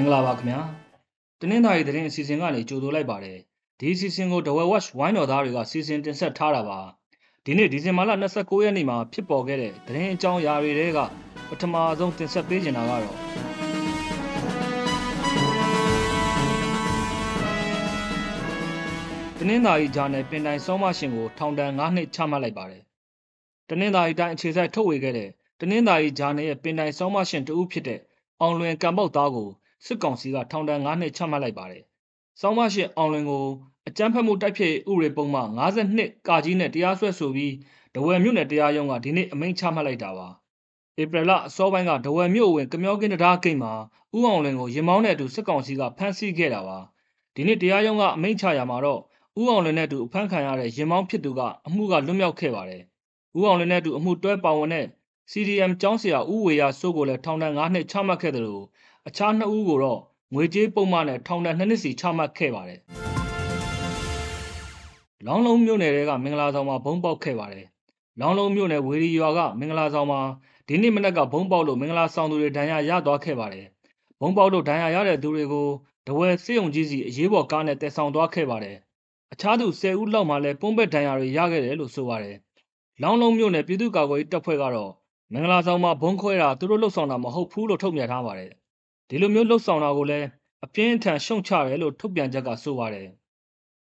[0.00, 0.60] ္ဂလာပါခင်ဗျာ
[1.40, 3.38] တနင်္သာရီသတင်းအစီအစဉ်ကနေကြိုဆိုလိုက်ပါတယ်
[3.78, 6.80] ဒီအစီအစဉ်ကို The Well Watch ဝိုင်းတော်သားတွေကစီစဉ်တင်ဆက်ထားတာပါ
[7.44, 10.98] ဒီနေ့ဒီဇင်ဘာလ29ရက်နေ့မှာဖြစ်ပေါ်ခဲ့တဲ့သတင်းအကြောင်းအရာတွေက
[11.48, 13.16] ပထမဆုံးတင်ဆက်ပေးချင်တာကတော့
[19.38, 22.82] တနင်္သာရီဂျာနယ်ပင်တိုင်စောမရှင်ကိုထောင်ဒဏ်9နှစ်ချမှတ်လိုက်ပါတယ်
[23.68, 28.00] တနင်္သာရီတိုင်းအခြေစိုက်ထုတ်ဝေခဲ့တဲ့တနင်္သာရီဂျာနယ်ရဲ့ပင်တိုင်စောမရှင်တဦးဖြစ်တဲ့
[28.40, 29.50] အောင်လွင်ကံပေါက်သားကို
[29.84, 31.82] စစ်ကောင်စီကထောင်ဒဏ်9နှစ်ချမှတ်လိုက်ပါတယ်။
[32.40, 33.44] စောင်းမရှိအောင်လွင်ကို
[33.88, 35.40] အကြမ်းဖက်မှုတိုက်ဖျက်ဥပဒေပုံမှ
[35.82, 37.52] 52ကာကြီးနဲ့တရားစွဲဆိုပြီး
[37.94, 40.28] ဒဝယ်မြို့နယ်တရားရုံးကဒီနေ့အမိန့်ချမှတ်လိုက်တာပါ။
[41.02, 43.72] ဧပြီလအစောပိုင်းကဒဝယ်မြို့ဝင်ကမြောကင်းတရားဂိတ်မှာ
[44.16, 46.78] ဥအောင်လွင်ကိုရင်မောင်းတဲ့အတူစစ်ကောင်စီကဖမ်းဆီးခဲ့တာပါ။
[47.34, 49.00] ဒီနေ့တရားရုံးကအမိန့်ချရမှာတော့
[49.40, 52.82] ဥအောင်လွင်နဲ့အတူအဖမ်းခံရတဲ့ရင်မောင်းဖြစ်သူကအမှုကလွတ်မြောက်ခဲ့ပါတယ်။
[53.38, 54.86] ဥအောင်လွင်နဲ့အတူအမှုတွဲပါဝင်တဲ့
[55.30, 58.64] CDM ကျောင်းဆရာဦးဝေရစိုးကိုလည်းထောင်ဒဏ်9နှစ်ချမှတ်ခဲ့တယ်လို့
[59.08, 60.00] အခြားနှစ်ဦးကိုတော့
[60.34, 62.80] ငွေကြေးပုံမှန်နဲ့ထောင်ဒဏ်2နှစ်စီချမှတ်ခဲ့ပါတယ်။
[65.26, 67.64] လောင်းလုံးမြို့နယ်ကမင်္ဂလာဆောင်မှာဘုံပေါက်ခဲ့ပါတယ်။
[68.20, 70.20] လောင်းလုံးမြို့နယ်ဝေရီရွာကမင်္ဂလာဆောင်မှာ
[70.68, 73.64] ဒီနေ့မနက်ကဘုံပေါက်လို့မင်္ဂလာဆောင်သူတွေဒဏ်ရာရသွားခဲ့ပါတယ်။
[74.20, 75.68] ဘုံပေါက်လို့ဒဏ်ရာရတဲ့သူတွေကို
[76.06, 78.76] တဝဲစေယုံကြီးစီအရေးပေါ်ကားနဲ့တည်ဆောင်သွားခဲ့ပါတယ်။
[79.32, 82.36] အခြားသူ10ဦးလောက်မှလည်းပုံပက်ဒဏ်ရာတွေရခဲ့တယ်လို့ဆိုပါတယ်။
[83.02, 84.92] လောင်းလုံးမြို့နယ်ပြည်သူ့ကာကွယ်ရေးတပ်ဖွဲ့ကတော့
[85.32, 88.50] မင်္ဂလာဆောင်မှာဘုံခွဲတာသူတို့လှုပ်ဆောင်တာမဟုတ်ဘူးလို့ထုတ်ပြန်ထားပါတယ်
[89.14, 90.26] ဒီလိုမျိုးလှုပ်ဆောင်တာကိုလည်း
[90.64, 93.08] အပြင်းအထန်ရှုံချတယ်လို့ထုတ်ပြန်ချက်ကဆိုပါတယ်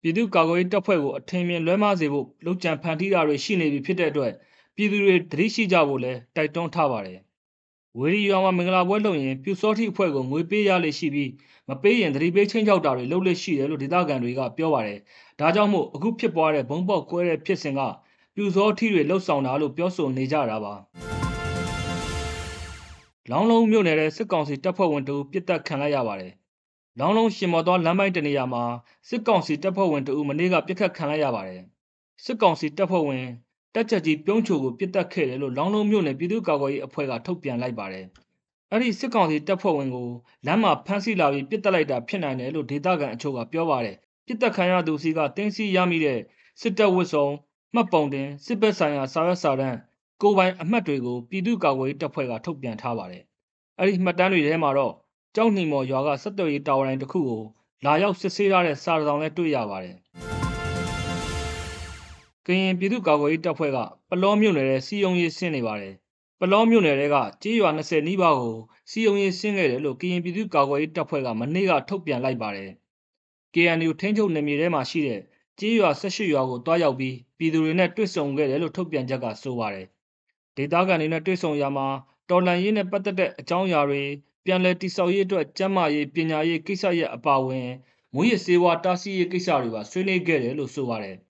[0.00, 4.32] ပြည်သူ့ကာကွယ်ရေးတပ်ဖွဲ့ကိုအထင်မြင်လွဲမှားစေဖို့လုံခြံဖန်တီးတာတွေရှိနေပြီဖြစ်တဲ့အတွက်
[4.76, 7.18] ပြည်သူတွေသတိရှိကြဖို့လည်းတိုက်တွန်းထားပါတယ်
[7.98, 11.30] ဝေရီရွာမှာမင်္ဂလာပွဲလုပ်ရင်ပြူစောတိအဖွဲ့ကိုငွေပေးရလိမ့်ရှိပြီး
[11.68, 14.98] မပေးရင်သတိပေးချင်းချောက်တာတွေလုပ်လို့ရှိတယ်လို့ဒေသခံတွေကပြောပါတယ်
[15.40, 17.80] ဒါကြောင့်မို့အခုဖြစ်ပွားတဲ့ဘုံပေါက်ကွဲတဲ့ဖြစ်စဉ်က
[18.34, 20.74] ပြူစောတိတွေလှုပ်ဆောင်တာလို့ပြောဆိုနေကြတာပါ
[23.30, 26.32] လောင်းလုံးမြို့နယ်ရဲ့စစ်ကောင်စီတပ်ဖွဲ့ဝင်တို့ပြစ်တက်ခံလိုက်ရပါတယ်။
[26.98, 28.64] လောင်းလုံးရှင်မော်တော်လမ်းပိုင်းတနေရာမှာ
[29.08, 31.60] စစ်ကောင်စီတပ်ဖွဲ့ဝင်တို့မနေ့ကပြစ်ခတ်ခံလိုက်ရပါတယ်။
[32.24, 33.24] စစ်ကောင်စီတပ်ဖွဲ့ဝင်
[33.74, 38.06] တက်ချက်ကြီးပြုံးချိုကိုပြစ်တက်ခဲ့တယ်လို့လောင်းလုံးမြို့နယ်ပြည်သူ့ကာကွယ်ရေးအဖွဲ့ကထုတ်ပြန်လိုက်ပါတယ်။
[38.70, 40.08] အဲ့ဒီစစ်ကောင်စီတပ်ဖွဲ့ဝင်ကို
[40.46, 43.96] လမ်းမှာဖမ်းဆီးလာပြီးပြစ်တက်လိုက်တာဖြစ်နိုင်တယ်လို့ဒေသခံအချို့ကပြောပါတယ်။
[44.26, 46.20] ပြစ်တက်ခံရသူစီကတင်းစီရမိတဲ့
[46.60, 47.26] စစ်တပ်ဝတ်စုံ
[47.74, 49.78] မှတ်ပုံတင်စစ်ဘက်ဆိုင်ရာစာရွက်စာတမ်း
[50.22, 53.22] ကိုပိုင်အမှတ်တွေကိုပြည်သူ့ကာကွယ်ရေးတပ်ဖွဲ့ကထုတ်ပြန်ထားပါတယ်။
[53.78, 54.94] အဲ့ဒီမှတ်တမ်းတွေထဲမှာတော့
[55.34, 57.42] ကြောက်နှီမော်ရွာကစက်တော်ရီတာဝါတိုင်းတစ်ခုကို
[57.84, 59.96] လာရောက်စစ်ဆေးထားတဲ့စာဆောင်လည်းတွေ့ရပါတယ်။
[62.46, 63.78] ကရင်ပြည်သူ့ကာကွယ်ရေးတပ်ဖွဲ့က
[64.10, 65.94] ပလောမြို့နယ်ရဲ့စီယုံရေးဆင်းနေပါတယ်။
[66.40, 68.56] ပလောမြို့နယ်ကကြေးရွာ20နီးပါးကို
[68.90, 72.70] စီယုံရေးဆင်းခဲ့တယ်လို့ကရင်ပြည်သူ့ကာကွယ်ရေးတပ်ဖွဲ့ကမနေ့ကထုတ်ပြန်လိုက်ပါတယ်။
[73.54, 75.20] KNU ထိန်းချုပ်နယ်မြေထဲမှာရှိတဲ့
[75.60, 79.86] ကြေးရွာ18ရွာကိုတွားရောက်ပြီးပြည်သူတွေနဲ့တွေ့ဆုံခဲ့တယ်လို့ထုတ်ပြန်ချက်ကဆိုပါတယ်
[80.56, 81.86] ဒေသခံတွေနဲ့တွေ့ဆုံရမှာ
[82.30, 84.02] တော်လန်ရေးနဲ့ပတ်သက်တဲ့အကြောင်းအရာတွေ
[84.44, 87.68] ပြန်လည်တိစောက်ရေးအတွက်ကျန်းမာရေးပညာရေးကိစ္စရပ်အပါအဝင်
[88.14, 91.16] မွေးရစေဝါတားဆီးရေးကိစ္စတွေပါဆွေးနွေးခဲ့တယ်လို့ဆိုပါတယ်။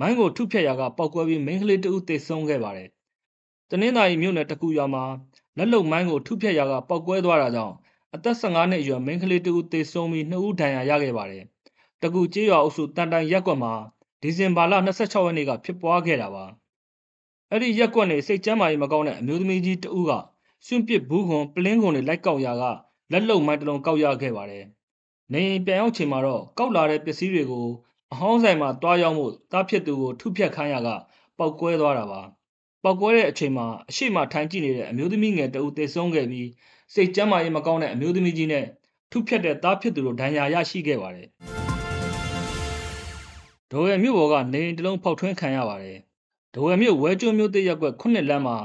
[0.00, 2.88] မိုင်းကိုထုဖြတ်ရာကပောက်ကွဲပြီးမိန်းကလေးတဦးသေဆုံးခဲ့ပါတယ်။
[3.70, 5.04] တနင်္သာရီမြို့နယ်တကူရွာမှာ
[5.58, 7.74] လက်လုံမိုင်းကိုထုဖြတ်ရာကပောက်ကွဲသွားတာကြောင့်
[8.14, 11.44] အသက်15နှစ်အရွယ်မိန်းကလေးတဦးသေဆုံးပြီး2ဦးဒဏ်ရာရခဲ့ပါတယ်။
[12.02, 13.72] တကူကျေးရွာအုပ်စုတန်တိုင်ရက်ကွက်မှာ
[14.20, 16.44] ဒီဇင်ဘာလ26ရက်နေ့ကဖြစ်ပွားခဲ့တာပါ။
[17.54, 20.12] အဲ့ဒီရက်ကွက်နေစိတ်ကျမ်းမာရေးမကောင်းတဲ့အမျိုးသမီးကြီးတဦးက
[20.66, 22.64] စွန့်ပစ်ဘူးခွန်ပလင်းခွန်တွေလိုက်ကောက်ရာက
[23.12, 24.64] လက်လုံမိုင်းတလုံးကောက်ရခဲ့ပါတယ်။
[25.32, 27.66] နေရင်ပြန်ရောက်ချိန်မှာတော့ကောက်လာတဲ့ပစ္စည်းတွေကို
[28.12, 30.88] အဟောင်းဆိုင်မှာတွားရောက်မှုတားဖြစ်သူကိုထုဖြတ်ခိုင်းရက
[31.38, 32.20] ပောက်ကွဲသွားတာပါ။
[32.82, 36.48] ပောက်ကွဲတဲ့အချိန်မှာအရှိမထိုင်ကြည့်နေတဲ့အမျိုးသမီးငယ်တဦးသေဆုံးခဲ့ပြီး
[36.94, 38.64] စိတ်ကျမ်းမာရေးမကောင်းတဲ့အမျိုးသမီးကြီးနဲ့
[39.10, 41.28] ထုဖြတ်တဲ့တားဖြစ်သူတို့ဒဏ်ရာရရှိခဲ့ပါတယ်။
[43.70, 45.98] ဒေါ်ရမြို့ပေါ်ကနေရင်တလုံးဖောက်ထွင်းခံရပါတယ်။
[46.54, 48.56] ဒဝယ်မြို့ဝဲကျွန်းမြို့တရက်ကွက်ခုနှစ်လမ်းမှာ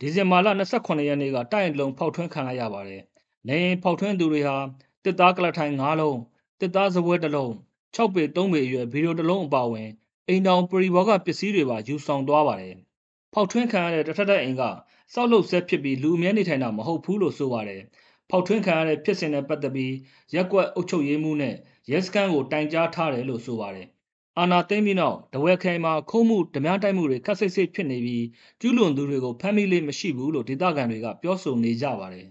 [0.00, 3.02] ဒီဇင်ဘာလ28ရက်နေ့ကတိုက်ရင်လုံးဖောက်ထွင်းခံလိုက်ရပါတယ်။
[3.48, 4.56] နေဖောက်ထွင်းသူတွေဟာ
[5.04, 6.18] တစ်သားကလထိုင်9လုံး
[6.60, 7.52] တစ်သားစပွဲတစ်လုံး
[7.96, 9.88] 6ပေ3ပေအရွယ်ဗီဒီယိုတစ်လုံးအပါအဝင်
[10.28, 12.74] အိမ်တောင်ပရီဘောကပစ္စည်းတွေပါယူဆောင်သွားပါတယ်။
[13.34, 14.62] ဖောက်ထွင်းခံရတဲ့တထက်တဲ့အိမ်က
[15.14, 17.82] စောက်လုပ်ဆက်ဖြစ်ပြီးလူအများနေထိုင်တာမဟုတ်ဘူးလို့ဆိုပါတယ်။
[18.30, 19.94] ဖောက်ထွင်းခံရတဲ့ဖြစ်စဉ်နဲ့ပတ်သက်ပြီး
[20.34, 21.54] ရက်ကွက်အုပ်ချုပ်ရေးမှုနဲ့
[21.90, 23.88] ရဲစခန်းကိုတိုင်ကြားထားတယ်လို့ဆိုပါတယ်
[24.40, 28.24] အာနာသိမ့်ပြီးနောက်တဝဲခိုင်မှာခုံးမှုဓမြတိုက်မှုတွေခက်ဆိတ်ဆိတ်ဖြစ်နေပြီး
[28.60, 32.26] ကျူးလွန်သူတွေကိုဖမ်းမိလေးမရှိဘူးလို့ဒေသခံတွေကပြောဆိုနေကြပါတယ်။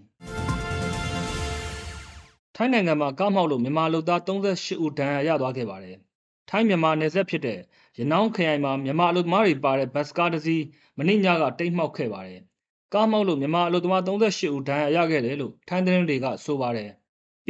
[2.56, 5.96] ထိုင်းနိုင်ငံမှာကားမောက်လို့မြန်မာလူသား38ဦးဒဏ်ရာရသွားခဲ့ပါတယ်။
[6.50, 7.58] ထိုင်းမြန်မာနယ်စပ်ဖြစ်တဲ့
[7.98, 10.62] ရနောင်းခရိုင်မှာမြန်မာအလုပ်သမားတွေပါတဲ့ဘတ်စကားတစ်စီး
[10.98, 12.40] မနေ့ညကတိတ်မှောက်ခဲ့ပါတယ်။
[12.94, 16.90] ကားမောက်လို့မြန်မာအလုပ်သမား38ဦးဒဏ်ရာရခဲ့တယ်လို့ထိုင်းသတင်းတွေကဆိုပါတယ်။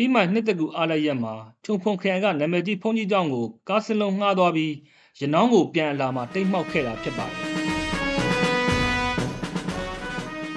[0.00, 1.34] ပြီးမှနှစ်တကူအားလိုက်ရက်မှာ
[1.64, 4.72] ချုံဖုံခရိုင်ကနာမည်ကြီးဖုန်ကြီးကျောင်းကိုကားစလုံးငှားသွားပြီး
[5.20, 7.38] ရနောင်းကိုပြန်အလာမှာတိတ်မှောက်ခဲ့တာဖြစ်ပါတယ်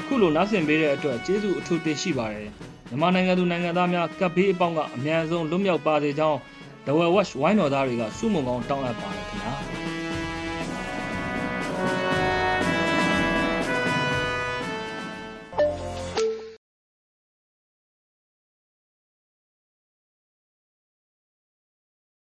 [0.05, 2.49] ။ခုလိုနားဆင်ပေးတဲ့အတွက်ကျေးဇူးအထူးတင်ရှိပါတယ်။
[2.89, 6.39] မြန်မာနိုင်ငံသူနိုင်ငံသားများကပ်ဘေးအပေါင်းကအများဆုံးလွတ်မြောက်ပါစေကြောင်း
[6.85, 9.50] The Well Watch ဝိုင်းတော်သားတွေကစုမုံကောင်းတောင်းအပ်ပါတယ်ခင်ဗျာ